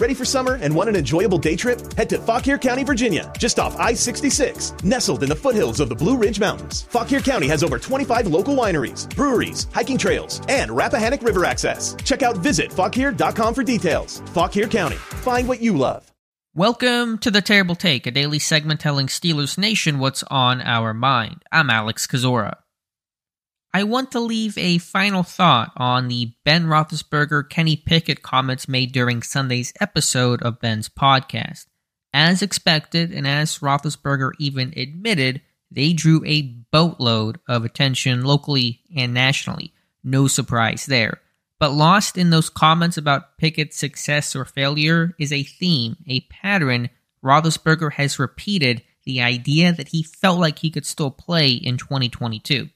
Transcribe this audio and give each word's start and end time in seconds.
Ready 0.00 0.14
for 0.14 0.24
summer 0.24 0.54
and 0.54 0.74
want 0.74 0.88
an 0.88 0.96
enjoyable 0.96 1.38
day 1.38 1.54
trip? 1.54 1.80
Head 1.94 2.08
to 2.08 2.18
Fauquier 2.18 2.58
County, 2.58 2.82
Virginia, 2.82 3.32
just 3.38 3.60
off 3.60 3.76
I 3.78 3.94
66, 3.94 4.72
nestled 4.82 5.22
in 5.22 5.28
the 5.28 5.36
foothills 5.36 5.78
of 5.78 5.88
the 5.88 5.94
Blue 5.94 6.16
Ridge 6.16 6.40
Mountains. 6.40 6.82
Fauquier 6.82 7.20
County 7.20 7.46
has 7.46 7.62
over 7.62 7.78
25 7.78 8.26
local 8.26 8.56
wineries, 8.56 9.08
breweries, 9.14 9.68
hiking 9.72 9.96
trails, 9.96 10.40
and 10.48 10.72
Rappahannock 10.72 11.22
River 11.22 11.44
access. 11.44 11.94
Check 12.02 12.24
out 12.24 12.34
visitfauquier.com 12.34 13.54
for 13.54 13.62
details. 13.62 14.20
Fauquier 14.32 14.66
County, 14.66 14.96
find 15.22 15.46
what 15.46 15.62
you 15.62 15.76
love. 15.78 16.10
Welcome 16.56 17.18
to 17.18 17.30
The 17.30 17.40
Terrible 17.40 17.76
Take, 17.76 18.08
a 18.08 18.10
daily 18.10 18.40
segment 18.40 18.80
telling 18.80 19.06
Steelers 19.06 19.56
Nation 19.56 20.00
what's 20.00 20.24
on 20.24 20.60
our 20.60 20.92
mind. 20.92 21.44
I'm 21.52 21.70
Alex 21.70 22.08
Kozora. 22.08 22.56
I 23.76 23.82
want 23.82 24.12
to 24.12 24.20
leave 24.20 24.56
a 24.56 24.78
final 24.78 25.24
thought 25.24 25.72
on 25.76 26.06
the 26.06 26.32
Ben 26.44 26.66
Roethlisberger 26.66 27.50
Kenny 27.50 27.74
Pickett 27.74 28.22
comments 28.22 28.68
made 28.68 28.92
during 28.92 29.20
Sunday's 29.20 29.72
episode 29.80 30.40
of 30.42 30.60
Ben's 30.60 30.88
podcast. 30.88 31.66
As 32.12 32.40
expected, 32.40 33.10
and 33.10 33.26
as 33.26 33.58
Roethlisberger 33.58 34.30
even 34.38 34.72
admitted, 34.76 35.40
they 35.72 35.92
drew 35.92 36.22
a 36.24 36.42
boatload 36.70 37.40
of 37.48 37.64
attention 37.64 38.22
locally 38.22 38.82
and 38.96 39.12
nationally. 39.12 39.72
No 40.04 40.28
surprise 40.28 40.86
there. 40.86 41.20
But 41.58 41.72
lost 41.72 42.16
in 42.16 42.30
those 42.30 42.50
comments 42.50 42.96
about 42.96 43.38
Pickett's 43.38 43.76
success 43.76 44.36
or 44.36 44.44
failure 44.44 45.16
is 45.18 45.32
a 45.32 45.42
theme, 45.42 45.96
a 46.06 46.20
pattern 46.20 46.90
Roethlisberger 47.24 47.94
has 47.94 48.20
repeated 48.20 48.84
the 49.04 49.20
idea 49.20 49.72
that 49.72 49.88
he 49.88 50.04
felt 50.04 50.38
like 50.38 50.60
he 50.60 50.70
could 50.70 50.86
still 50.86 51.10
play 51.10 51.48
in 51.48 51.76
2022. 51.76 52.68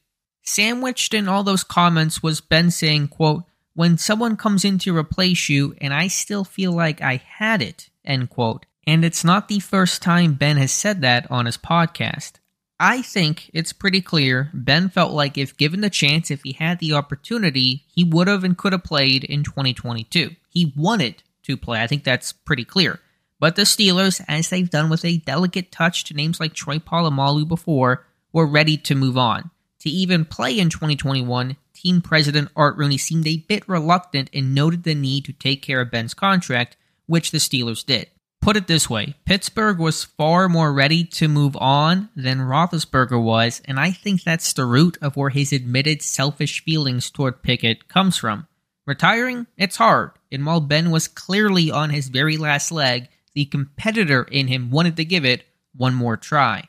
Sandwiched 0.49 1.13
in 1.13 1.29
all 1.29 1.45
those 1.45 1.63
comments 1.63 2.23
was 2.23 2.41
Ben 2.41 2.71
saying, 2.71 3.09
quote, 3.09 3.45
when 3.75 3.99
someone 3.99 4.35
comes 4.35 4.65
in 4.65 4.79
to 4.79 4.97
replace 4.97 5.51
you 5.51 5.77
and 5.79 5.93
I 5.93 6.09
still 6.09 6.43
feel 6.43 6.73
like 6.73 7.03
I 7.03 7.17
had 7.17 7.61
it, 7.61 7.91
end 8.03 8.31
quote. 8.31 8.65
And 8.87 9.05
it's 9.05 9.23
not 9.23 9.49
the 9.49 9.61
first 9.61 10.01
time 10.01 10.33
Ben 10.33 10.57
has 10.57 10.73
said 10.73 11.03
that 11.03 11.31
on 11.31 11.45
his 11.45 11.59
podcast. 11.59 12.37
I 12.81 13.03
think 13.03 13.51
it's 13.53 13.75
pretty 13.75 14.01
clear 14.01 14.51
Ben 14.55 14.89
felt 14.89 15.13
like 15.13 15.37
if 15.37 15.59
given 15.59 15.83
the 15.83 15.91
chance, 15.91 16.31
if 16.31 16.43
he 16.43 16.53
had 16.53 16.79
the 16.79 16.95
opportunity, 16.95 17.85
he 17.87 18.03
would 18.03 18.27
have 18.27 18.43
and 18.43 18.57
could 18.57 18.73
have 18.73 18.85
played 18.85 19.25
in 19.25 19.45
2022. 19.45 20.31
He 20.49 20.73
wanted 20.75 21.23
to 21.43 21.59
play. 21.59 21.83
I 21.83 21.87
think 21.87 22.05
that's 22.05 22.33
pretty 22.33 22.65
clear. 22.65 23.01
But 23.39 23.57
the 23.57 23.63
Steelers, 23.63 24.25
as 24.27 24.49
they've 24.49 24.71
done 24.71 24.89
with 24.89 25.05
a 25.05 25.19
delicate 25.19 25.71
touch 25.71 26.05
to 26.05 26.15
names 26.15 26.41
like 26.41 26.55
Troy 26.55 26.79
Polamalu 26.79 27.47
before, 27.47 28.07
were 28.33 28.47
ready 28.47 28.79
to 28.79 28.95
move 28.95 29.19
on. 29.19 29.51
To 29.89 29.95
even 29.95 30.27
play 30.27 30.59
in 30.59 30.69
2021, 30.69 31.57
team 31.73 32.03
president 32.03 32.51
Art 32.55 32.77
Rooney 32.77 32.99
seemed 32.99 33.27
a 33.27 33.39
bit 33.39 33.67
reluctant 33.67 34.29
and 34.35 34.55
noted 34.55 34.83
the 34.83 34.95
need 34.95 35.25
to 35.25 35.33
take 35.33 35.63
care 35.63 35.81
of 35.81 35.91
Ben's 35.91 36.13
contract, 36.13 36.77
which 37.07 37.31
the 37.31 37.39
Steelers 37.39 37.87
did. 37.87 38.11
Put 38.43 38.59
it 38.59 38.67
this 38.67 38.91
way 38.91 39.15
Pittsburgh 39.25 39.79
was 39.79 40.05
far 40.05 40.47
more 40.47 40.75
ready 40.75 41.05
to 41.05 41.27
move 41.27 41.57
on 41.57 42.11
than 42.15 42.41
Roethlisberger 42.41 43.23
was, 43.23 43.63
and 43.65 43.81
I 43.81 43.93
think 43.93 44.23
that's 44.23 44.53
the 44.53 44.67
root 44.67 44.99
of 45.01 45.17
where 45.17 45.31
his 45.31 45.55
admitted 45.55 46.03
selfish 46.03 46.63
feelings 46.63 47.11
toward 47.11 47.43
Pickett 47.43 47.89
comes 47.89 48.19
from. 48.19 48.47
Retiring, 48.87 49.47
it's 49.57 49.77
hard, 49.77 50.11
and 50.31 50.45
while 50.45 50.61
Ben 50.61 50.91
was 50.91 51.09
clearly 51.09 51.71
on 51.71 51.89
his 51.89 52.09
very 52.09 52.37
last 52.37 52.71
leg, 52.71 53.09
the 53.33 53.47
competitor 53.47 54.25
in 54.25 54.49
him 54.49 54.71
wanted 54.71 54.99
to 54.99 55.07
give 55.07 55.25
it 55.25 55.45
one 55.75 55.95
more 55.95 56.19
try. 56.19 56.69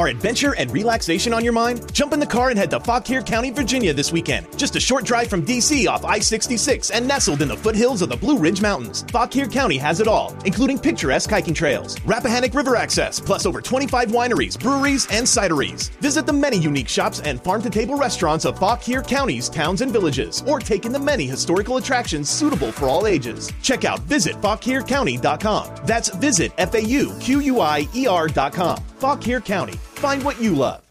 Are 0.00 0.08
adventure 0.08 0.54
and 0.54 0.70
relaxation 0.70 1.34
on 1.34 1.44
your 1.44 1.52
mind? 1.52 1.92
Jump 1.92 2.14
in 2.14 2.20
the 2.20 2.26
car 2.26 2.48
and 2.48 2.58
head 2.58 2.70
to 2.70 2.80
Fauquier 2.80 3.20
County, 3.20 3.50
Virginia 3.50 3.92
this 3.92 4.10
weekend. 4.10 4.46
Just 4.56 4.74
a 4.74 4.80
short 4.80 5.04
drive 5.04 5.28
from 5.28 5.44
DC 5.44 5.86
off 5.86 6.06
I 6.06 6.20
66 6.20 6.88
and 6.88 7.06
nestled 7.06 7.42
in 7.42 7.48
the 7.48 7.56
foothills 7.58 8.00
of 8.00 8.08
the 8.08 8.16
Blue 8.16 8.38
Ridge 8.38 8.62
Mountains. 8.62 9.04
Fauquier 9.10 9.46
County 9.46 9.76
has 9.76 10.00
it 10.00 10.08
all, 10.08 10.34
including 10.46 10.78
picturesque 10.78 11.28
hiking 11.28 11.52
trails, 11.52 12.00
Rappahannock 12.06 12.54
River 12.54 12.76
access, 12.76 13.20
plus 13.20 13.44
over 13.44 13.60
25 13.60 14.10
wineries, 14.10 14.58
breweries, 14.58 15.06
and 15.10 15.26
cideries. 15.26 15.90
Visit 16.00 16.24
the 16.24 16.32
many 16.32 16.56
unique 16.56 16.88
shops 16.88 17.20
and 17.20 17.38
farm 17.44 17.60
to 17.60 17.68
table 17.68 17.98
restaurants 17.98 18.46
of 18.46 18.58
Fauquier 18.58 19.02
County's 19.02 19.50
towns 19.50 19.82
and 19.82 19.92
villages, 19.92 20.42
or 20.46 20.60
take 20.60 20.86
in 20.86 20.92
the 20.92 20.98
many 20.98 21.26
historical 21.26 21.76
attractions 21.76 22.30
suitable 22.30 22.72
for 22.72 22.86
all 22.86 23.06
ages. 23.06 23.52
Check 23.60 23.84
out 23.84 24.00
visitfauquiercounty.com. 24.08 25.76
That's 25.84 26.08
visit 26.08 26.52
F 26.56 26.72
A 26.72 26.82
U 26.82 27.14
Q 27.20 27.40
U 27.40 27.60
I 27.60 27.86
E 27.94 28.06
R.com. 28.06 28.78
Fauquier 28.96 29.42
County. 29.42 29.74
Find 30.00 30.24
what 30.24 30.40
you 30.40 30.54
love. 30.54 30.89